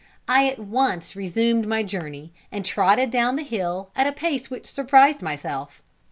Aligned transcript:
I 0.27 0.49
at 0.49 0.57
once 0.57 1.15
resumed 1.15 1.67
my 1.67 1.83
journey, 1.83 2.33
and 2.51 2.65
trotted 2.65 3.11
down 3.11 3.35
the 3.35 3.43
hill 3.43 3.91
at 3.95 4.07
a 4.07 4.11
pace 4.11 4.49
which 4.49 4.65
surprised 4.65 5.21
myself. 5.21 5.79